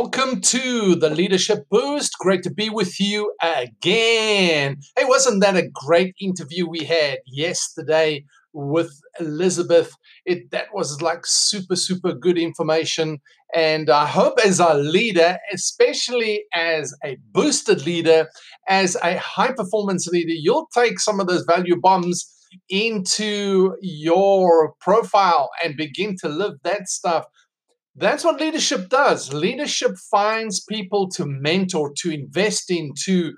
Welcome 0.00 0.42
to 0.42 0.94
the 0.94 1.10
Leadership 1.10 1.68
Boost. 1.68 2.16
Great 2.20 2.44
to 2.44 2.54
be 2.54 2.70
with 2.70 3.00
you 3.00 3.34
again. 3.42 4.76
Hey, 4.96 5.04
wasn't 5.04 5.40
that 5.40 5.56
a 5.56 5.68
great 5.68 6.14
interview 6.20 6.68
we 6.68 6.84
had 6.84 7.18
yesterday 7.26 8.24
with 8.52 8.92
Elizabeth? 9.18 9.92
It 10.24 10.52
that 10.52 10.66
was 10.72 11.02
like 11.02 11.26
super 11.26 11.74
super 11.74 12.12
good 12.12 12.38
information 12.38 13.18
and 13.52 13.90
I 13.90 14.06
hope 14.06 14.38
as 14.38 14.60
a 14.60 14.74
leader, 14.74 15.38
especially 15.52 16.44
as 16.54 16.94
a 17.04 17.18
boosted 17.32 17.84
leader, 17.84 18.28
as 18.68 18.96
a 19.02 19.18
high 19.18 19.50
performance 19.50 20.06
leader, 20.06 20.30
you'll 20.32 20.68
take 20.72 21.00
some 21.00 21.18
of 21.18 21.26
those 21.26 21.42
value 21.42 21.74
bombs 21.76 22.32
into 22.68 23.76
your 23.80 24.74
profile 24.80 25.50
and 25.64 25.76
begin 25.76 26.14
to 26.20 26.28
live 26.28 26.54
that 26.62 26.88
stuff 26.88 27.24
that's 27.98 28.24
what 28.24 28.40
leadership 28.40 28.88
does. 28.88 29.32
Leadership 29.32 29.92
finds 30.10 30.64
people 30.64 31.08
to 31.10 31.26
mentor, 31.26 31.92
to 31.98 32.10
invest 32.10 32.70
in, 32.70 32.92
to 33.04 33.32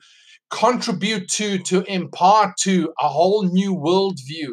contribute 0.50 1.28
to, 1.28 1.58
to 1.58 1.82
impart 1.84 2.56
to 2.62 2.92
a 3.00 3.08
whole 3.08 3.44
new 3.44 3.74
worldview. 3.74 4.52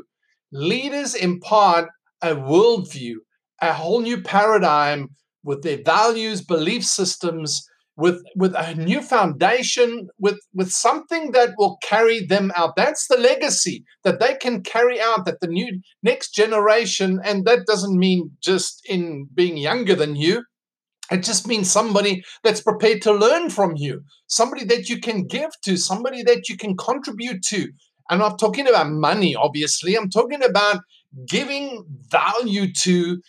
Leaders 0.52 1.16
impart 1.16 1.90
a 2.22 2.36
worldview, 2.36 3.16
a 3.62 3.73
whole 3.73 4.02
new 4.02 4.22
paradigm 4.22 5.09
with 5.44 5.62
their 5.64 5.82
values, 5.84 6.42
belief 6.42 6.84
systems, 6.84 7.67
with 7.98 8.22
with 8.36 8.53
a 8.56 8.76
new 8.76 9.02
foundation 9.02 10.08
with 10.20 10.40
with 10.53 10.72
something 10.72 11.31
that 11.31 11.56
will 11.58 11.78
carry 11.84 12.26
them 12.26 12.52
out. 12.56 12.76
That's 12.76 13.08
the 13.08 13.17
legacy 13.17 13.84
that 14.04 14.20
they 14.20 14.36
can 14.36 14.62
carry 14.62 15.02
out 15.02 15.26
that 15.26 15.42
the 15.42 15.48
new 15.48 15.81
next 16.04 16.34
generation 16.34 17.20
and 17.23 17.45
that 17.45 17.66
doesn't 17.66 17.98
mean 17.98 18.31
just 18.42 18.81
in 18.88 19.28
being 19.34 19.58
younger 19.58 19.95
than 19.95 20.16
you. 20.16 20.44
It 21.09 21.23
just 21.23 21.48
means 21.48 21.72
somebody 21.72 22.23
that's 22.44 22.62
prepared 22.62 23.02
to 23.04 23.14
learn 23.14 23.50
from 23.50 23.73
you 23.76 24.04
somebody 24.28 24.66
that 24.66 24.89
you 24.89 25.00
can 25.00 25.26
give 25.26 25.50
to 25.64 25.78
somebody 25.78 26.22
that 26.22 26.50
you 26.50 26.58
can 26.58 26.76
contribute 26.78 27.42
to. 27.42 27.70
I'm 28.09 28.20
not 28.20 28.39
talking 28.39 28.67
about 28.67 28.92
money 28.92 29.36
obviously. 29.36 29.95
I'm 29.95 30.09
talking 30.09 30.44
about 30.44 30.82
giving 31.28 31.84
value 32.11 32.72
to 32.84 33.22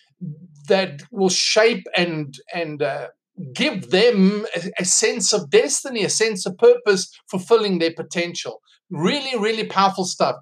that 0.69 1.03
will 1.10 1.30
shape 1.30 1.86
and 1.97 2.34
and 2.53 2.82
uh, 2.82 3.08
give 3.55 3.91
them 3.91 4.47
a, 4.56 4.70
a, 4.81 4.84
sense 4.84 5.33
of 5.33 5.50
destiny, 5.50 6.05
a 6.05 6.11
sense 6.11 6.47
of 6.47 6.56
purpose, 6.58 7.11
fulfilling 7.31 7.78
their 7.78 7.92
potential. 7.92 8.61
Really, 8.91 9.39
really 9.39 9.67
powerful 9.67 10.05
stuff. 10.05 10.36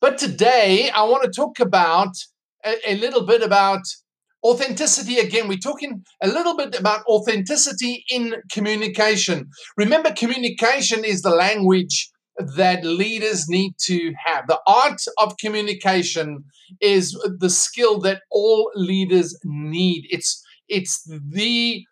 But 0.00 0.18
today, 0.18 0.90
I 0.90 1.02
want 1.04 1.24
to 1.24 1.30
talk 1.30 1.58
about 1.60 2.14
a, 2.64 2.92
a 2.92 2.96
little 2.96 3.24
bit 3.26 3.42
about 3.42 3.82
authenticity 4.44 5.18
again. 5.18 5.48
We're 5.48 5.58
talking 5.58 6.04
a 6.22 6.28
little 6.28 6.56
bit 6.56 6.78
about 6.78 7.04
authenticity 7.06 8.04
in 8.10 8.34
communication. 8.52 9.48
Remember, 9.76 10.12
communication 10.12 11.04
is 11.04 11.22
the 11.22 11.30
language 11.30 12.10
that 12.56 12.84
leaders 12.84 13.48
need 13.48 13.72
to 13.86 14.12
have. 14.24 14.46
The 14.46 14.60
art 14.66 15.00
of 15.18 15.36
communication 15.38 16.44
is 16.80 17.18
the 17.38 17.50
skill 17.50 17.98
that 18.00 18.22
all 18.30 18.70
leaders 18.74 19.36
need. 19.44 20.06
It's 20.10 20.44
it's 20.68 21.02
the 21.04 21.84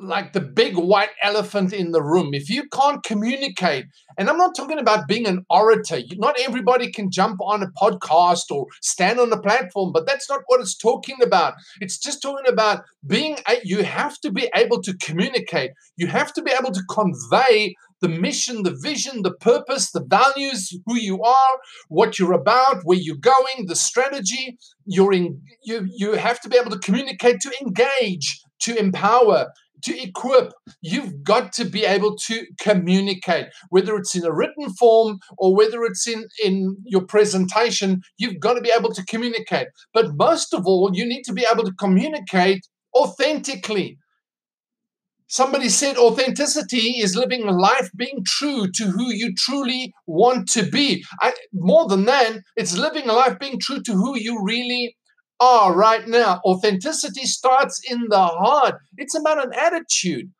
like 0.00 0.32
the 0.32 0.40
big 0.40 0.76
white 0.76 1.10
elephant 1.22 1.72
in 1.72 1.92
the 1.92 2.02
room. 2.02 2.34
If 2.34 2.48
you 2.48 2.64
can't 2.72 3.02
communicate, 3.02 3.86
and 4.18 4.28
I'm 4.28 4.36
not 4.36 4.56
talking 4.56 4.78
about 4.78 5.06
being 5.06 5.26
an 5.26 5.44
orator, 5.50 6.00
not 6.16 6.38
everybody 6.40 6.90
can 6.90 7.10
jump 7.10 7.40
on 7.40 7.62
a 7.62 7.70
podcast 7.80 8.50
or 8.50 8.66
stand 8.80 9.20
on 9.20 9.32
a 9.32 9.40
platform, 9.40 9.92
but 9.92 10.06
that's 10.06 10.28
not 10.28 10.40
what 10.46 10.60
it's 10.60 10.76
talking 10.76 11.16
about. 11.22 11.54
It's 11.80 11.98
just 11.98 12.22
talking 12.22 12.50
about 12.50 12.82
being, 13.06 13.38
you 13.64 13.82
have 13.84 14.18
to 14.20 14.30
be 14.30 14.50
able 14.54 14.82
to 14.82 14.96
communicate, 14.96 15.72
you 15.96 16.06
have 16.06 16.32
to 16.34 16.42
be 16.42 16.52
able 16.52 16.72
to 16.72 16.82
convey 16.90 17.74
the 18.00 18.08
mission, 18.08 18.62
the 18.62 18.74
vision, 18.80 19.22
the 19.22 19.34
purpose, 19.34 19.90
the 19.90 20.04
values, 20.04 20.74
who 20.86 20.96
you 20.96 21.22
are, 21.22 21.58
what 21.88 22.18
you're 22.18 22.32
about, 22.32 22.80
where 22.84 22.98
you're 22.98 23.16
going, 23.16 23.66
the 23.66 23.76
strategy. 23.76 24.56
You're 24.86 25.12
in, 25.12 25.42
you, 25.62 25.86
you 25.94 26.12
have 26.12 26.40
to 26.40 26.48
be 26.48 26.56
able 26.56 26.70
to 26.70 26.78
communicate, 26.78 27.40
to 27.40 27.52
engage, 27.60 28.42
to 28.60 28.78
empower, 28.78 29.52
to 29.82 30.02
equip. 30.02 30.52
You've 30.82 31.22
got 31.22 31.52
to 31.54 31.64
be 31.64 31.84
able 31.84 32.16
to 32.26 32.46
communicate, 32.60 33.46
whether 33.70 33.96
it's 33.96 34.14
in 34.14 34.24
a 34.24 34.32
written 34.32 34.70
form 34.78 35.18
or 35.38 35.54
whether 35.54 35.82
it's 35.84 36.06
in, 36.06 36.26
in 36.44 36.76
your 36.84 37.04
presentation, 37.04 38.00
you've 38.18 38.40
got 38.40 38.54
to 38.54 38.60
be 38.60 38.72
able 38.76 38.92
to 38.92 39.04
communicate. 39.04 39.68
But 39.92 40.14
most 40.16 40.54
of 40.54 40.66
all, 40.66 40.90
you 40.92 41.06
need 41.06 41.22
to 41.24 41.32
be 41.32 41.46
able 41.50 41.64
to 41.64 41.74
communicate 41.74 42.66
authentically. 42.94 43.98
Somebody 45.28 45.68
said 45.68 45.96
authenticity 45.96 46.98
is 46.98 47.14
living 47.14 47.44
a 47.44 47.52
life 47.52 47.88
being 47.96 48.24
true 48.26 48.66
to 48.72 48.84
who 48.86 49.12
you 49.12 49.32
truly 49.38 49.92
want 50.08 50.48
to 50.50 50.64
be. 50.64 51.04
I, 51.20 51.32
more 51.52 51.86
than 51.86 52.04
that, 52.06 52.40
it's 52.56 52.76
living 52.76 53.08
a 53.08 53.12
life 53.12 53.38
being 53.38 53.60
true 53.60 53.80
to 53.80 53.92
who 53.92 54.18
you 54.18 54.42
really 54.42 54.96
are 55.40 55.74
right 55.74 56.06
now. 56.06 56.40
Authenticity 56.44 57.24
starts 57.24 57.80
in 57.90 58.06
the 58.08 58.26
heart, 58.26 58.76
it's 58.96 59.18
about 59.18 59.44
an 59.44 59.52
attitude. 59.54 60.30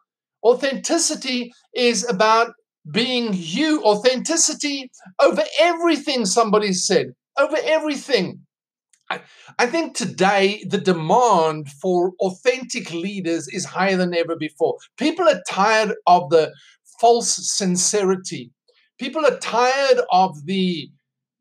Authenticity 0.45 1.53
is 1.75 2.09
about 2.09 2.53
being 2.91 3.31
you. 3.33 3.83
Authenticity 3.85 4.91
over 5.21 5.43
everything, 5.59 6.25
somebody 6.25 6.73
said, 6.73 7.13
over 7.39 7.57
everything. 7.63 8.41
I, 9.11 9.21
I 9.59 9.67
think 9.67 9.97
today 9.97 10.65
the 10.69 10.79
demand 10.79 11.69
for 11.83 12.13
authentic 12.21 12.93
leaders 12.93 13.49
is 13.49 13.65
higher 13.65 13.97
than 13.97 14.15
ever 14.15 14.37
before. 14.37 14.77
People 14.97 15.29
are 15.29 15.43
tired 15.49 15.95
of 16.07 16.31
the 16.31 16.53
false 17.01 17.35
sincerity. 17.51 18.53
People 18.99 19.27
are 19.27 19.39
tired 19.39 20.01
of 20.13 20.47
the 20.47 20.91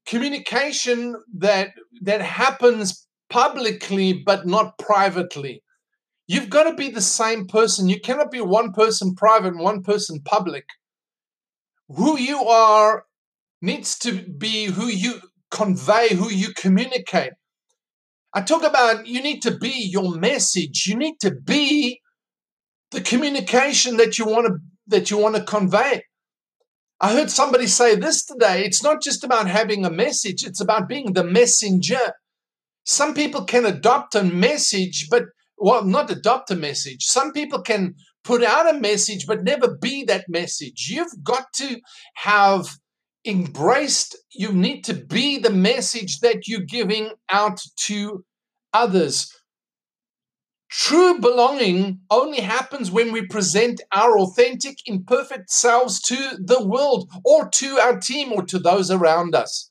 communication 0.07 1.15
that 1.37 1.69
that 2.01 2.21
happens 2.21 3.07
publicly 3.29 4.13
but 4.13 4.45
not 4.45 4.77
privately. 4.77 5.63
You've 6.27 6.49
got 6.49 6.63
to 6.63 6.75
be 6.75 6.89
the 6.89 7.01
same 7.01 7.47
person. 7.47 7.89
You 7.89 7.99
cannot 7.99 8.31
be 8.31 8.41
one 8.41 8.71
person 8.71 9.15
private 9.15 9.53
and 9.53 9.59
one 9.59 9.81
person 9.81 10.21
public. 10.23 10.65
Who 11.87 12.19
you 12.19 12.43
are 12.43 13.05
needs 13.61 13.97
to 13.99 14.13
be 14.13 14.65
who 14.65 14.87
you 14.87 15.21
convey, 15.49 16.13
who 16.13 16.29
you 16.29 16.53
communicate. 16.53 17.33
I 18.33 18.41
talk 18.41 18.63
about 18.63 19.07
you 19.07 19.23
need 19.23 19.41
to 19.41 19.57
be 19.57 19.89
your 19.91 20.15
message. 20.15 20.85
You 20.85 20.95
need 20.95 21.15
to 21.21 21.31
be 21.31 21.99
the 22.91 23.01
communication 23.01 23.97
that 23.97 24.19
you 24.19 24.25
want 24.25 24.47
to 24.47 24.53
that 24.87 25.09
you 25.09 25.17
want 25.17 25.35
to 25.35 25.43
convey. 25.43 26.03
I 27.01 27.13
heard 27.13 27.29
somebody 27.31 27.67
say 27.67 27.95
this 27.95 28.25
today. 28.25 28.65
It's 28.65 28.83
not 28.83 29.01
just 29.01 29.23
about 29.23 29.47
having 29.47 29.85
a 29.85 29.89
message, 29.89 30.43
it's 30.43 30.61
about 30.61 30.87
being 30.87 31.13
the 31.13 31.23
messenger. 31.23 32.13
Some 32.89 33.13
people 33.13 33.43
can 33.43 33.67
adopt 33.67 34.15
a 34.15 34.23
message, 34.23 35.09
but, 35.11 35.25
well, 35.59 35.85
not 35.85 36.09
adopt 36.09 36.49
a 36.49 36.55
message. 36.55 37.03
Some 37.03 37.31
people 37.31 37.61
can 37.61 37.93
put 38.23 38.43
out 38.43 38.67
a 38.67 38.79
message, 38.79 39.27
but 39.27 39.43
never 39.43 39.77
be 39.77 40.05
that 40.05 40.25
message. 40.27 40.87
You've 40.89 41.23
got 41.23 41.53
to 41.57 41.79
have 42.15 42.79
embraced, 43.23 44.17
you 44.33 44.51
need 44.51 44.81
to 44.85 44.95
be 44.95 45.37
the 45.37 45.51
message 45.51 46.21
that 46.21 46.47
you're 46.47 46.61
giving 46.61 47.11
out 47.29 47.61
to 47.85 48.25
others. 48.73 49.31
True 50.71 51.19
belonging 51.19 51.99
only 52.09 52.41
happens 52.41 52.89
when 52.89 53.11
we 53.11 53.27
present 53.27 53.81
our 53.91 54.17
authentic, 54.17 54.77
imperfect 54.87 55.51
selves 55.51 56.01
to 56.01 56.39
the 56.43 56.65
world 56.65 57.11
or 57.23 57.49
to 57.49 57.77
our 57.77 57.99
team 57.99 58.33
or 58.33 58.41
to 58.45 58.57
those 58.57 58.89
around 58.89 59.35
us. 59.35 59.69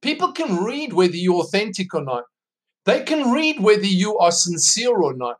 People 0.00 0.32
can 0.32 0.64
read 0.64 0.94
whether 0.94 1.16
you're 1.16 1.42
authentic 1.42 1.92
or 1.92 2.02
not. 2.02 2.24
They 2.86 3.02
can 3.02 3.32
read 3.32 3.60
whether 3.60 3.84
you 3.84 4.16
are 4.18 4.30
sincere 4.30 4.96
or 4.96 5.14
not. 5.14 5.36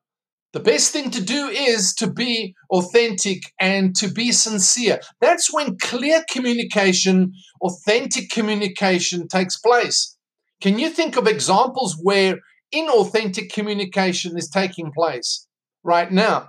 The 0.53 0.61
best 0.61 0.93
thing 0.93 1.11
to 1.13 1.23
do 1.23 1.49
is 1.49 1.95
to 1.95 2.11
be 2.11 2.55
authentic 2.71 3.43
and 3.61 3.95
to 3.97 4.09
be 4.09 4.33
sincere. 4.33 5.01
That's 5.21 5.53
when 5.53 5.79
clear 5.79 6.25
communication, 6.31 7.33
authentic 7.61 8.31
communication 8.31 9.29
takes 9.29 9.59
place. 9.59 10.17
Can 10.61 10.79
you 10.79 10.91
think 10.91 11.17
of 11.17 11.27
examples 11.27 11.97
where 12.03 12.39
inauthentic 12.75 13.53
communication 13.53 14.37
is 14.37 14.49
taking 14.49 14.91
place 14.93 15.47
right 15.85 16.11
now? 16.11 16.49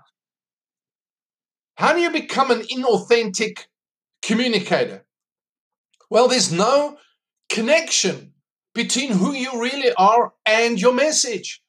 How 1.76 1.94
do 1.94 2.00
you 2.00 2.10
become 2.10 2.50
an 2.50 2.62
inauthentic 2.62 3.66
communicator? 4.24 5.06
Well, 6.10 6.28
there's 6.28 6.52
no 6.52 6.98
connection 7.50 8.34
between 8.78 9.12
who 9.12 9.34
you 9.34 9.60
really 9.60 9.92
are 9.98 10.34
and 10.46 10.80
your 10.80 10.94
message. 10.94 11.64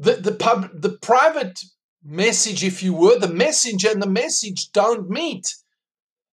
The, 0.00 0.14
the, 0.14 0.32
pub, 0.32 0.68
the 0.74 0.90
private 0.90 1.62
message, 2.04 2.64
if 2.64 2.82
you 2.82 2.92
were, 2.92 3.20
the 3.20 3.32
messenger 3.32 3.88
and 3.88 4.02
the 4.02 4.10
message 4.10 4.72
don't 4.72 5.08
meet. 5.08 5.54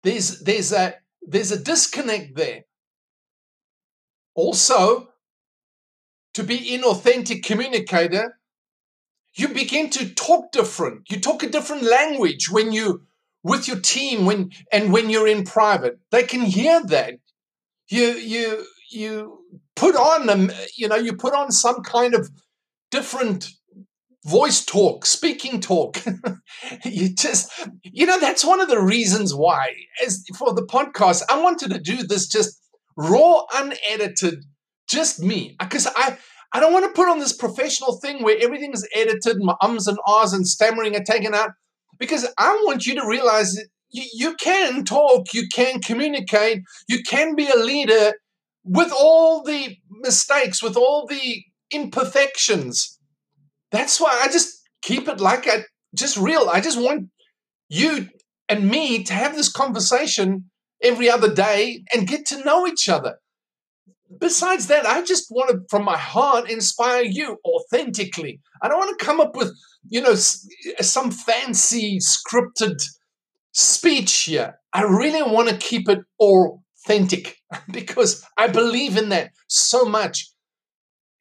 There's, 0.04 0.40
there's, 0.42 0.72
a, 0.72 0.98
there's 1.28 1.52
a 1.52 1.60
disconnect 1.60 2.36
there. 2.36 2.66
Also, 4.36 5.10
to 6.36 6.44
be 6.44 6.76
an 6.76 6.84
authentic 6.84 7.42
communicator, 7.44 8.38
you 9.34 9.48
begin 9.48 9.90
to 9.90 10.14
talk 10.14 10.52
different. 10.52 11.10
You 11.10 11.20
talk 11.20 11.42
a 11.42 11.50
different 11.50 11.84
language 11.84 12.52
when 12.52 12.72
you 12.72 13.08
with 13.44 13.68
your 13.68 13.80
team 13.80 14.28
when 14.28 14.52
and 14.72 14.94
when 14.94 15.10
you're 15.10 15.28
in 15.28 15.44
private. 15.44 15.98
They 16.12 16.22
can 16.22 16.42
hear 16.42 16.84
that. 16.86 17.16
You 17.90 18.10
you 18.12 18.66
you 18.92 19.40
put 19.76 19.96
on 19.96 20.28
them, 20.28 20.52
you 20.76 20.88
know, 20.88 20.96
you 20.96 21.14
put 21.14 21.34
on 21.34 21.52
some 21.52 21.82
kind 21.82 22.14
of 22.14 22.30
different 22.92 23.50
voice 24.26 24.64
talk, 24.64 25.06
speaking 25.06 25.60
talk. 25.60 25.98
you 26.86 27.14
just, 27.16 27.52
you 27.84 28.06
know, 28.06 28.20
that's 28.20 28.46
one 28.46 28.62
of 28.62 28.70
the 28.70 28.82
reasons 28.82 29.34
why, 29.34 29.74
as 30.06 30.24
for 30.38 30.54
the 30.54 30.66
podcast, 30.66 31.24
I 31.30 31.42
wanted 31.42 31.72
to 31.72 31.80
do 31.80 32.04
this 32.04 32.28
just 32.28 32.60
raw, 32.96 33.42
unedited, 33.54 34.44
just 34.88 35.20
me. 35.20 35.56
Because 35.60 35.88
I, 35.96 36.18
I 36.54 36.60
don't 36.60 36.74
want 36.74 36.86
to 36.86 36.92
put 36.92 37.10
on 37.10 37.20
this 37.20 37.34
professional 37.34 38.00
thing 38.00 38.24
where 38.24 38.38
everything 38.40 38.74
is 38.74 38.88
edited, 38.94 39.38
my 39.40 39.56
ums 39.62 39.88
and 39.88 39.98
ahs 40.06 40.34
and 40.34 40.48
stammering 40.48 40.96
are 40.96 41.04
taken 41.04 41.34
out. 41.34 41.52
Because 41.98 42.28
I 42.38 42.56
want 42.66 42.86
you 42.86 42.96
to 42.96 43.08
realize 43.08 43.58
you, 43.90 44.04
you 44.14 44.36
can 44.36 44.84
talk, 44.84 45.34
you 45.34 45.48
can 45.54 45.80
communicate, 45.82 46.62
you 46.88 47.04
can 47.04 47.36
be 47.36 47.48
a 47.48 47.56
leader 47.56 48.14
with 48.64 48.92
all 48.92 49.44
the 49.44 49.78
mistakes, 49.90 50.62
with 50.62 50.78
all 50.78 51.08
the 51.08 51.44
imperfections. 51.72 53.00
That's 53.72 54.00
why 54.00 54.20
I 54.22 54.28
just 54.28 54.62
keep 54.82 55.08
it 55.08 55.20
like 55.20 55.48
I 55.48 55.64
just 55.96 56.18
real. 56.18 56.50
I 56.52 56.62
just 56.62 56.80
want 56.80 57.10
you 57.70 58.10
and 58.50 58.70
me 58.70 59.04
to 59.04 59.14
have 59.14 59.36
this 59.36 59.52
conversation 59.52 60.52
every 60.84 61.10
other 61.10 61.34
day 61.34 61.84
and 61.94 62.08
get 62.08 62.26
to 62.28 62.44
know 62.44 62.68
each 62.68 62.90
other. 62.90 63.18
Besides 64.20 64.68
that, 64.68 64.86
I 64.86 65.04
just 65.04 65.28
want 65.30 65.52
to, 65.52 65.60
from 65.70 65.86
my 65.86 65.98
heart, 65.98 66.50
inspire 66.50 67.04
you 67.04 67.38
authentically. 67.46 68.42
I 68.62 68.68
don't 68.68 68.80
want 68.80 69.00
to 69.00 69.06
come 69.06 69.22
up 69.22 69.36
with, 69.36 69.56
you 69.88 70.02
know, 70.02 70.16
some 70.16 71.12
fancy 71.12 72.00
scripted 72.00 72.82
speech 73.54 74.24
here. 74.24 74.60
I 74.74 74.84
really 74.84 75.24
want 75.24 75.50
to 75.50 75.56
keep 75.56 75.88
it 75.88 76.00
authentic 76.20 77.38
because 77.72 78.26
I 78.38 78.48
believe 78.48 78.98
in 78.98 79.10
that 79.10 79.32
so 79.48 79.86
much. 79.86 80.32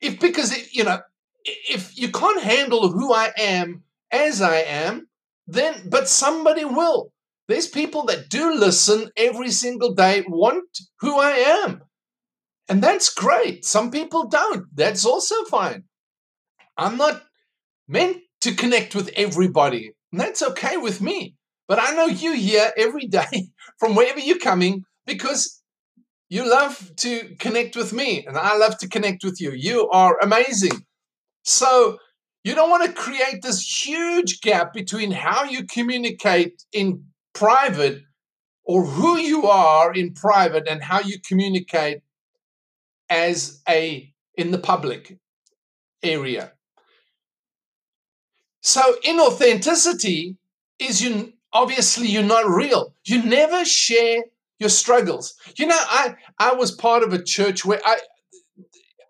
If 0.00 0.18
because 0.20 0.56
it, 0.56 0.72
you 0.72 0.84
know, 0.84 1.00
if 1.44 1.98
you 1.98 2.10
can't 2.10 2.42
handle 2.42 2.90
who 2.90 3.12
I 3.12 3.32
am 3.36 3.82
as 4.10 4.40
I 4.40 4.56
am, 4.56 5.08
then 5.46 5.88
but 5.88 6.08
somebody 6.08 6.64
will. 6.64 7.12
There's 7.48 7.66
people 7.66 8.04
that 8.04 8.28
do 8.28 8.54
listen 8.54 9.10
every 9.16 9.50
single 9.50 9.92
day, 9.92 10.22
want 10.26 10.78
who 11.00 11.18
I 11.18 11.64
am. 11.64 11.82
And 12.68 12.80
that's 12.82 13.12
great. 13.12 13.64
Some 13.64 13.90
people 13.90 14.28
don't. 14.28 14.66
That's 14.72 15.04
also 15.04 15.34
fine. 15.46 15.84
I'm 16.76 16.96
not 16.96 17.22
meant 17.88 18.18
to 18.42 18.54
connect 18.54 18.94
with 18.94 19.10
everybody. 19.16 19.92
And 20.12 20.20
that's 20.20 20.42
okay 20.42 20.76
with 20.76 21.00
me. 21.00 21.34
But 21.66 21.80
I 21.80 21.94
know 21.94 22.06
you 22.06 22.32
here 22.34 22.72
every 22.76 23.06
day 23.18 23.48
from 23.78 23.96
wherever 23.96 24.20
you're 24.20 24.38
coming 24.38 24.84
because 25.04 25.59
you 26.30 26.48
love 26.48 26.92
to 26.96 27.34
connect 27.40 27.76
with 27.76 27.92
me 27.92 28.24
and 28.24 28.38
I 28.38 28.56
love 28.56 28.78
to 28.78 28.88
connect 28.88 29.24
with 29.24 29.40
you. 29.40 29.50
You 29.50 29.90
are 29.90 30.16
amazing. 30.22 30.86
So 31.42 31.98
you 32.44 32.54
don't 32.54 32.70
want 32.70 32.86
to 32.86 32.92
create 32.92 33.42
this 33.42 33.60
huge 33.84 34.40
gap 34.40 34.72
between 34.72 35.10
how 35.10 35.42
you 35.44 35.64
communicate 35.64 36.64
in 36.72 37.04
private 37.34 38.02
or 38.64 38.84
who 38.84 39.18
you 39.18 39.46
are 39.46 39.92
in 39.92 40.14
private 40.14 40.68
and 40.68 40.82
how 40.82 41.00
you 41.00 41.18
communicate 41.20 42.02
as 43.08 43.60
a 43.68 44.12
in 44.36 44.52
the 44.52 44.58
public 44.58 45.18
area. 46.02 46.52
So 48.62 48.80
inauthenticity 49.04 50.36
is 50.78 51.02
you 51.02 51.32
obviously 51.52 52.06
you're 52.06 52.22
not 52.22 52.48
real. 52.48 52.94
You 53.04 53.24
never 53.24 53.64
share 53.64 54.22
your 54.60 54.68
struggles. 54.68 55.34
You 55.56 55.66
know, 55.66 55.78
I 55.78 56.14
I 56.38 56.54
was 56.54 56.70
part 56.70 57.02
of 57.02 57.12
a 57.12 57.22
church 57.22 57.64
where 57.64 57.80
I 57.84 57.98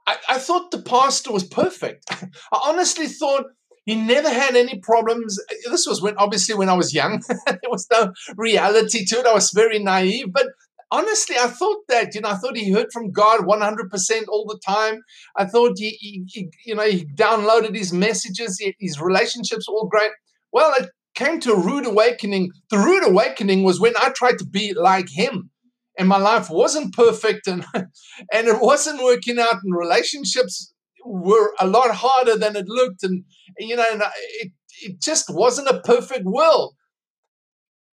I, 0.06 0.16
I 0.30 0.38
thought 0.38 0.70
the 0.70 0.80
pastor 0.82 1.32
was 1.32 1.44
perfect. 1.44 2.06
I 2.52 2.60
honestly 2.64 3.06
thought 3.06 3.46
he 3.84 3.94
never 3.94 4.28
had 4.28 4.56
any 4.56 4.78
problems. 4.78 5.38
This 5.68 5.86
was 5.86 6.02
when, 6.02 6.16
obviously, 6.16 6.54
when 6.54 6.68
I 6.68 6.74
was 6.74 6.94
young. 6.94 7.22
there 7.46 7.58
was 7.68 7.86
no 7.92 8.12
reality 8.36 9.04
to 9.06 9.16
it. 9.18 9.26
I 9.26 9.34
was 9.34 9.50
very 9.50 9.78
naive. 9.78 10.32
But 10.32 10.46
honestly, 10.90 11.36
I 11.38 11.46
thought 11.46 11.78
that, 11.88 12.14
you 12.14 12.20
know, 12.20 12.30
I 12.30 12.34
thought 12.34 12.56
he 12.56 12.72
heard 12.72 12.92
from 12.92 13.10
God 13.10 13.40
100% 13.40 14.28
all 14.28 14.46
the 14.46 14.60
time. 14.64 15.02
I 15.36 15.44
thought 15.46 15.78
he, 15.78 15.90
he, 15.90 16.24
he 16.26 16.50
you 16.66 16.74
know, 16.74 16.84
he 16.84 17.06
downloaded 17.06 17.74
his 17.74 17.92
messages, 17.92 18.62
his 18.78 19.00
relationships 19.00 19.68
were 19.68 19.74
all 19.74 19.88
great. 19.88 20.10
Well, 20.52 20.74
it 20.78 20.90
came 21.20 21.38
to 21.40 21.52
a 21.52 21.64
rude 21.64 21.86
awakening. 21.86 22.50
The 22.70 22.78
rude 22.78 23.06
awakening 23.06 23.62
was 23.62 23.78
when 23.78 23.94
I 24.00 24.10
tried 24.10 24.38
to 24.38 24.46
be 24.46 24.72
like 24.74 25.08
him 25.10 25.50
and 25.98 26.08
my 26.08 26.16
life 26.16 26.48
wasn't 26.48 26.94
perfect 26.94 27.46
and 27.46 27.64
and 27.74 28.48
it 28.48 28.60
wasn't 28.60 29.02
working 29.02 29.38
out 29.38 29.62
and 29.62 29.76
relationships 29.76 30.72
were 31.04 31.52
a 31.60 31.66
lot 31.66 31.94
harder 31.94 32.36
than 32.36 32.56
it 32.56 32.66
looked 32.68 33.02
and 33.02 33.24
you 33.58 33.76
know 33.76 33.84
and 33.90 34.02
it, 34.40 34.52
it 34.82 35.00
just 35.00 35.26
wasn't 35.28 35.68
a 35.68 35.80
perfect 35.80 36.24
world 36.24 36.74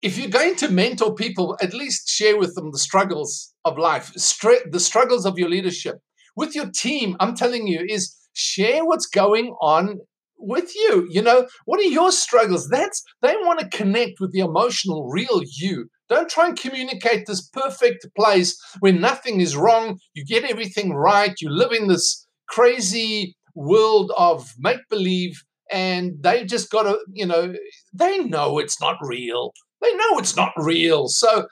if 0.02 0.18
you're 0.18 0.30
going 0.30 0.56
to 0.56 0.70
mentor 0.70 1.16
people 1.16 1.58
at 1.62 1.74
least 1.74 2.10
share 2.10 2.38
with 2.38 2.54
them 2.56 2.72
the 2.72 2.78
struggles 2.78 3.54
of 3.64 3.78
life 3.78 4.12
the 4.14 4.80
struggles 4.80 5.26
of 5.26 5.38
your 5.38 5.50
leadership 5.50 5.96
with 6.36 6.54
your 6.54 6.70
team 6.70 7.16
i'm 7.22 7.34
telling 7.34 7.66
you 7.66 7.80
is 7.88 8.14
share 8.34 8.86
what's 8.86 9.08
going 9.08 9.56
on 9.62 10.00
with 10.40 10.76
you 10.76 11.08
you 11.10 11.22
know? 11.22 11.48
What 11.66 11.80
are 11.80 11.84
your 11.84 12.12
struggles? 12.12 12.70
That's 12.70 13.04
they 13.22 13.36
want 13.36 13.60
to 13.60 13.78
connect 13.78 14.20
with 14.20 14.32
the 14.32 14.40
emotional 14.40 15.08
real 15.10 15.42
you. 15.44 15.90
Don't 16.10 16.30
try 16.30 16.48
and 16.48 16.60
communicate 16.60 17.26
this 17.26 17.48
perfect 17.50 18.08
place 18.16 18.58
where 18.80 18.94
nothing 18.94 19.42
is 19.42 19.58
wrong, 19.58 20.00
you 20.14 20.24
get 20.26 20.50
everything 20.50 20.94
right, 20.94 21.36
you 21.42 21.50
live 21.50 21.72
in 21.74 21.88
this 21.88 22.26
crazy 22.48 23.36
world 23.56 24.12
of 24.18 24.50
make 24.58 24.80
believe, 24.90 25.42
and 25.72 26.14
they 26.22 26.46
just 26.46 26.70
got 26.72 26.84
to, 26.84 26.98
you 27.12 27.26
know, 27.26 27.54
they 27.94 28.20
know 28.20 28.58
it's 28.58 28.80
not 28.80 28.96
real. 29.02 29.52
They 29.82 29.94
know 29.94 30.18
it's 30.18 30.36
not 30.36 30.54
real. 30.56 31.08
So, 31.08 31.48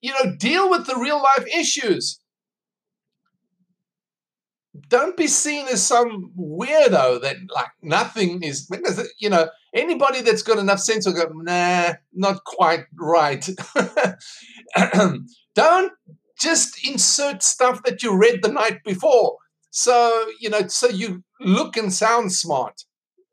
you 0.00 0.12
know, 0.12 0.34
deal 0.38 0.70
with 0.70 0.86
the 0.86 0.96
real 0.96 1.18
life 1.18 1.46
issues 1.54 2.18
don't 4.88 5.16
be 5.16 5.26
seen 5.26 5.66
as 5.68 5.86
some 5.86 6.32
weirdo 6.38 7.20
that 7.20 7.36
like 7.54 7.70
nothing 7.82 8.42
is 8.42 8.70
you 9.18 9.28
know 9.28 9.48
anybody 9.74 10.22
that's 10.22 10.42
got 10.42 10.58
enough 10.58 10.80
sense 10.80 11.06
will 11.06 11.12
go 11.12 11.28
nah 11.34 11.92
not 12.12 12.44
quite 12.44 12.86
right. 12.98 13.48
Don't 15.54 15.92
just 16.40 16.86
insert 16.86 17.42
stuff 17.42 17.82
that 17.82 18.02
you 18.02 18.16
read 18.16 18.42
the 18.42 18.52
night 18.52 18.82
before. 18.84 19.36
So 19.70 20.26
you 20.40 20.48
know 20.50 20.66
so 20.68 20.88
you 20.88 21.22
look 21.40 21.76
and 21.76 21.92
sound 21.92 22.32
smart 22.32 22.84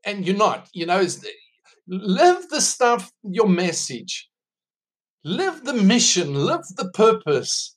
and 0.04 0.26
you're 0.28 0.38
not 0.38 0.70
you 0.74 0.86
know 0.86 1.06
live 1.88 2.50
the 2.50 2.62
stuff 2.62 3.12
your 3.24 3.48
message. 3.48 4.30
Live 5.24 5.64
the 5.64 5.74
mission 5.74 6.36
live 6.46 6.66
the 6.76 6.90
purpose 6.92 7.75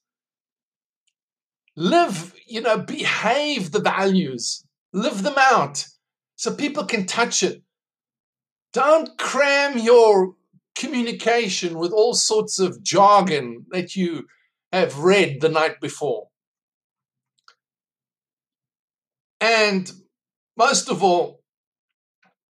live, 1.79 2.35
you 2.45 2.61
know, 2.61 2.77
behave 2.77 3.71
the 3.71 3.81
values, 3.81 4.65
live 4.93 5.23
them 5.23 5.37
out 5.39 5.87
so 6.35 6.53
people 6.53 6.85
can 6.85 7.07
touch 7.07 7.43
it. 7.43 7.63
Don't 8.73 9.17
cram 9.17 9.79
your 9.79 10.35
communication 10.77 11.79
with 11.79 11.93
all 11.93 12.15
sorts 12.15 12.59
of 12.59 12.83
jargon 12.83 13.65
that 13.71 13.95
you 13.95 14.27
have 14.73 14.99
read 14.99 15.41
the 15.41 15.49
night 15.49 15.81
before. 15.81 16.29
And 19.41 19.91
most 20.57 20.91
of 20.91 21.03
all, 21.05 21.41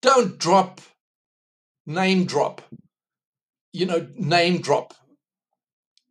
don't 0.01 0.38
drop, 0.38 0.79
name 1.86 2.24
drop. 2.25 2.62
You 3.74 3.88
know, 3.88 4.07
name 4.15 4.62
drop 4.62 4.93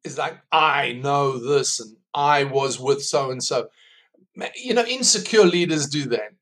is 0.04 0.18
like, 0.18 0.38
I 0.52 0.92
know 0.92 1.38
this 1.38 1.80
and 1.80 1.96
I 2.16 2.44
was 2.44 2.80
with 2.80 3.04
so 3.04 3.30
and 3.30 3.42
so. 3.42 3.68
You 4.56 4.74
know, 4.74 4.84
insecure 4.84 5.44
leaders 5.44 5.86
do 5.86 6.06
that. 6.06 6.32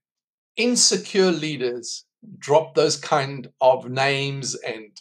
Insecure 0.56 1.32
leaders 1.32 2.06
drop 2.38 2.74
those 2.74 2.96
kind 2.96 3.48
of 3.60 3.90
names 3.90 4.54
and 4.54 5.00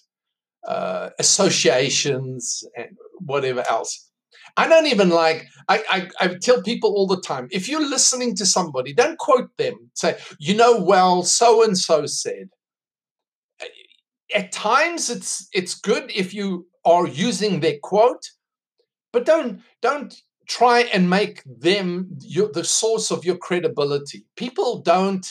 uh, 0.67 1.09
associations 1.19 2.63
and 2.75 2.97
whatever 3.19 3.63
else. 3.69 4.09
I 4.55 4.67
don't 4.67 4.87
even 4.87 5.09
like, 5.09 5.47
I, 5.67 5.83
I, 5.89 6.09
I, 6.25 6.35
tell 6.35 6.61
people 6.61 6.91
all 6.91 7.07
the 7.07 7.21
time 7.21 7.47
if 7.51 7.67
you're 7.67 7.87
listening 7.87 8.35
to 8.35 8.45
somebody, 8.45 8.93
don't 8.93 9.17
quote 9.17 9.55
them. 9.57 9.89
Say, 9.93 10.17
you 10.39 10.55
know, 10.55 10.79
well, 10.79 11.23
so 11.23 11.63
and 11.63 11.77
so 11.77 12.05
said. 12.05 12.49
At 14.33 14.51
times 14.51 15.09
it's 15.09 15.47
it's 15.53 15.75
good 15.75 16.11
if 16.13 16.33
you 16.33 16.67
are 16.85 17.07
using 17.07 17.59
their 17.59 17.77
quote, 17.81 18.31
but 19.11 19.25
don't 19.25 19.61
don't 19.81 20.15
try 20.47 20.81
and 20.93 21.09
make 21.09 21.41
them 21.45 22.09
your, 22.21 22.51
the 22.51 22.63
source 22.63 23.11
of 23.11 23.25
your 23.25 23.37
credibility. 23.37 24.25
People 24.35 24.81
don't 24.81 25.25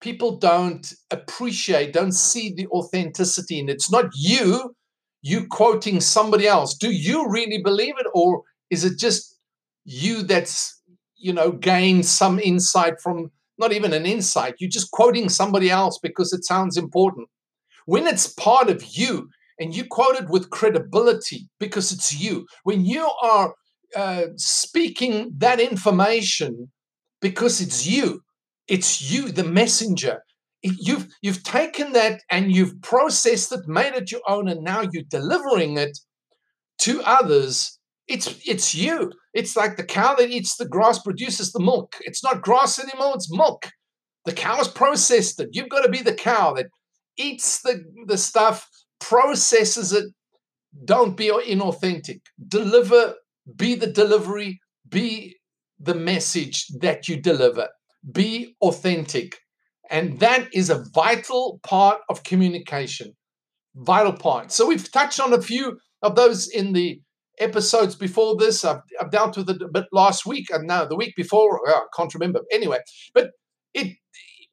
people 0.00 0.36
don't 0.36 0.92
appreciate, 1.10 1.94
don't 1.94 2.12
see 2.12 2.52
the 2.52 2.66
authenticity, 2.68 3.58
and 3.58 3.70
it's 3.70 3.90
not 3.90 4.06
you 4.14 4.74
you 5.22 5.46
quoting 5.46 6.00
somebody 6.00 6.46
else. 6.46 6.74
Do 6.74 6.90
you 6.90 7.26
really 7.30 7.58
believe 7.58 7.94
it, 7.98 8.06
or 8.14 8.42
is 8.70 8.84
it 8.84 8.98
just 8.98 9.38
you 9.84 10.22
that's 10.22 10.82
you 11.16 11.32
know 11.32 11.52
gained 11.52 12.06
some 12.06 12.38
insight 12.38 13.00
from 13.00 13.30
not 13.58 13.72
even 13.72 13.92
an 13.92 14.04
insight? 14.06 14.56
You're 14.58 14.70
just 14.70 14.90
quoting 14.90 15.28
somebody 15.28 15.70
else 15.70 15.98
because 15.98 16.32
it 16.32 16.44
sounds 16.44 16.76
important. 16.76 17.28
When 17.86 18.06
it's 18.06 18.26
part 18.26 18.68
of 18.68 18.84
you 18.84 19.30
and 19.58 19.74
you 19.74 19.84
quote 19.84 20.16
it 20.16 20.28
with 20.28 20.50
credibility 20.50 21.48
because 21.58 21.92
it's 21.92 22.18
you, 22.18 22.46
when 22.64 22.84
you 22.84 23.10
are 23.22 23.54
uh, 23.96 24.26
speaking 24.36 25.32
that 25.38 25.60
information 25.60 26.70
because 27.20 27.60
it's 27.60 27.86
you, 27.86 28.20
it's 28.68 29.10
you, 29.10 29.30
the 29.30 29.44
messenger 29.44 30.20
you've 30.64 31.08
you've 31.20 31.42
taken 31.42 31.92
that 31.92 32.22
and 32.30 32.52
you've 32.52 32.80
processed 32.82 33.52
it, 33.52 33.68
made 33.68 33.94
it 33.94 34.10
your 34.10 34.22
own, 34.26 34.48
and 34.48 34.62
now 34.62 34.82
you're 34.90 35.04
delivering 35.08 35.76
it 35.76 35.98
to 36.78 37.02
others. 37.02 37.78
It's 38.08 38.40
it's 38.46 38.74
you. 38.74 39.12
It's 39.34 39.56
like 39.56 39.76
the 39.76 39.84
cow 39.84 40.14
that 40.14 40.30
eats 40.30 40.56
the 40.56 40.68
grass 40.68 40.98
produces 40.98 41.52
the 41.52 41.60
milk. 41.60 41.96
It's 42.00 42.22
not 42.24 42.42
grass 42.42 42.78
anymore, 42.78 43.12
it's 43.14 43.32
milk. 43.32 43.68
The 44.24 44.32
cow's 44.32 44.68
processed 44.68 45.40
it. 45.40 45.50
You've 45.52 45.68
got 45.68 45.82
to 45.82 45.90
be 45.90 46.00
the 46.00 46.14
cow 46.14 46.54
that 46.54 46.66
eats 47.18 47.60
the, 47.60 47.84
the 48.06 48.16
stuff, 48.16 48.68
processes 49.00 49.92
it. 49.92 50.06
Don't 50.84 51.16
be 51.16 51.28
inauthentic. 51.28 52.20
Deliver, 52.48 53.14
be 53.56 53.74
the 53.74 53.86
delivery, 53.86 54.60
be 54.88 55.36
the 55.78 55.94
message 55.94 56.66
that 56.80 57.08
you 57.08 57.20
deliver. 57.20 57.68
Be 58.10 58.54
authentic. 58.62 59.38
And 59.90 60.20
that 60.20 60.48
is 60.52 60.70
a 60.70 60.84
vital 60.94 61.60
part 61.62 62.00
of 62.08 62.24
communication. 62.24 63.12
Vital 63.74 64.12
part. 64.12 64.52
So 64.52 64.66
we've 64.66 64.90
touched 64.90 65.20
on 65.20 65.32
a 65.32 65.42
few 65.42 65.78
of 66.02 66.14
those 66.14 66.48
in 66.48 66.72
the 66.72 67.00
episodes 67.38 67.96
before 67.96 68.36
this. 68.36 68.64
I've, 68.64 68.80
I've 69.00 69.10
dealt 69.10 69.36
with 69.36 69.50
it 69.50 69.60
a 69.62 69.68
bit 69.68 69.86
last 69.92 70.24
week 70.26 70.46
and 70.50 70.66
now 70.66 70.84
the 70.84 70.96
week 70.96 71.14
before. 71.16 71.60
Oh, 71.66 71.72
I 71.72 71.86
can't 71.96 72.14
remember. 72.14 72.40
Anyway, 72.52 72.78
but 73.12 73.30
it 73.72 73.96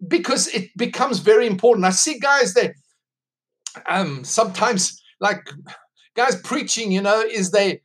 because 0.07 0.47
it 0.47 0.69
becomes 0.77 1.19
very 1.19 1.45
important. 1.45 1.85
I 1.85 1.91
see 1.91 2.19
guys 2.19 2.53
that 2.55 2.71
um 3.87 4.23
sometimes 4.23 4.99
like 5.19 5.41
guys 6.15 6.35
preaching, 6.41 6.91
you 6.91 7.01
know, 7.01 7.21
is 7.21 7.51
they 7.51 7.81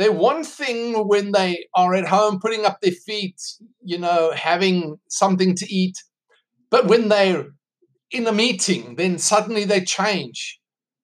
they 0.00 0.08
one 0.08 0.42
thing 0.42 1.06
when 1.06 1.32
they 1.32 1.66
are 1.74 1.94
at 1.94 2.08
home 2.08 2.40
putting 2.40 2.64
up 2.64 2.80
their 2.80 2.92
feet, 2.92 3.40
you 3.82 3.98
know, 3.98 4.32
having 4.32 4.98
something 5.08 5.54
to 5.54 5.66
eat 5.72 5.96
but 6.70 6.86
when 6.86 7.08
they're 7.08 7.48
in 8.10 8.26
a 8.26 8.32
meeting, 8.32 8.94
then 8.96 9.18
suddenly 9.18 9.64
they 9.64 9.82
change. 9.82 10.58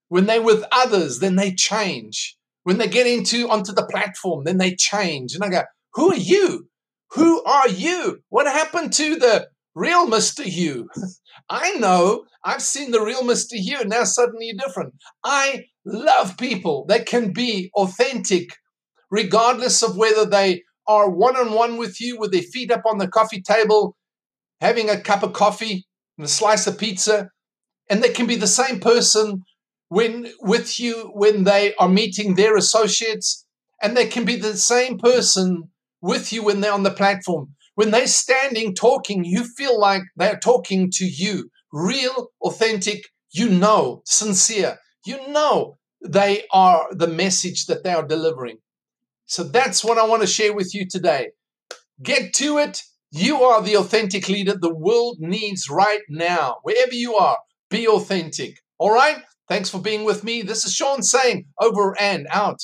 When 0.08 0.26
they're 0.26 0.42
with 0.42 0.64
others, 0.70 1.18
then 1.18 1.36
they 1.36 1.52
change. 1.52 2.36
When 2.62 2.78
they 2.78 2.88
get 2.88 3.06
into 3.06 3.48
onto 3.48 3.72
the 3.72 3.86
platform, 3.86 4.44
then 4.44 4.58
they 4.58 4.74
change. 4.74 5.34
And 5.34 5.44
I 5.44 5.50
go, 5.50 5.62
who 5.94 6.12
are 6.12 6.16
you? 6.16 6.68
Who 7.12 7.42
are 7.44 7.68
you? 7.68 8.22
What 8.28 8.46
happened 8.46 8.92
to 8.94 9.16
the 9.16 9.48
real 9.74 10.06
Mr. 10.06 10.44
You? 10.44 10.88
I 11.50 11.72
know 11.74 12.24
I've 12.44 12.62
seen 12.62 12.90
the 12.92 13.00
real 13.00 13.22
Mr. 13.22 13.52
You. 13.52 13.84
Now 13.84 14.04
suddenly 14.04 14.46
you're 14.46 14.66
different. 14.66 14.94
I 15.24 15.66
love 15.84 16.38
people 16.38 16.86
that 16.88 17.06
can 17.06 17.32
be 17.32 17.70
authentic, 17.74 18.50
regardless 19.10 19.82
of 19.82 19.96
whether 19.96 20.24
they 20.24 20.62
are 20.86 21.10
one 21.10 21.36
on 21.36 21.52
one 21.52 21.76
with 21.76 22.00
you 22.00 22.18
with 22.18 22.32
their 22.32 22.42
feet 22.42 22.70
up 22.70 22.82
on 22.86 22.98
the 22.98 23.08
coffee 23.08 23.42
table 23.42 23.96
having 24.60 24.88
a 24.88 25.00
cup 25.00 25.22
of 25.22 25.32
coffee 25.32 25.86
and 26.16 26.24
a 26.24 26.28
slice 26.28 26.66
of 26.66 26.78
pizza, 26.78 27.30
and 27.90 28.02
they 28.02 28.08
can 28.08 28.26
be 28.26 28.36
the 28.36 28.46
same 28.46 28.80
person 28.80 29.44
when 29.88 30.26
with 30.40 30.80
you 30.80 31.10
when 31.14 31.44
they 31.44 31.74
are 31.76 31.88
meeting 31.88 32.34
their 32.34 32.56
associates, 32.56 33.44
and 33.82 33.96
they 33.96 34.06
can 34.06 34.24
be 34.24 34.36
the 34.36 34.56
same 34.56 34.98
person 34.98 35.64
with 36.00 36.32
you 36.32 36.42
when 36.42 36.60
they're 36.60 36.72
on 36.72 36.82
the 36.82 36.90
platform. 36.90 37.54
When 37.74 37.90
they're 37.90 38.06
standing 38.06 38.74
talking, 38.74 39.24
you 39.24 39.44
feel 39.44 39.78
like 39.78 40.02
they're 40.16 40.38
talking 40.38 40.90
to 40.94 41.04
you. 41.04 41.50
Real, 41.72 42.30
authentic, 42.40 43.02
you 43.30 43.50
know, 43.50 44.02
sincere. 44.06 44.78
You 45.04 45.28
know 45.28 45.76
they 46.02 46.44
are 46.50 46.88
the 46.90 47.06
message 47.06 47.66
that 47.66 47.84
they 47.84 47.92
are 47.92 48.06
delivering. 48.06 48.58
So 49.26 49.44
that's 49.44 49.84
what 49.84 49.98
I 49.98 50.06
want 50.06 50.22
to 50.22 50.28
share 50.28 50.54
with 50.54 50.74
you 50.74 50.86
today. 50.88 51.30
Get 52.02 52.32
to 52.34 52.58
it 52.58 52.82
you 53.12 53.42
are 53.44 53.62
the 53.62 53.76
authentic 53.76 54.28
leader 54.28 54.54
the 54.54 54.74
world 54.74 55.18
needs 55.20 55.70
right 55.70 56.02
now. 56.08 56.56
Wherever 56.62 56.92
you 56.94 57.14
are, 57.14 57.38
be 57.70 57.86
authentic. 57.86 58.58
All 58.78 58.90
right? 58.90 59.22
Thanks 59.48 59.70
for 59.70 59.78
being 59.78 60.04
with 60.04 60.24
me. 60.24 60.42
This 60.42 60.64
is 60.64 60.74
Sean 60.74 61.02
saying 61.02 61.46
over 61.60 61.98
and 62.00 62.26
out. 62.30 62.58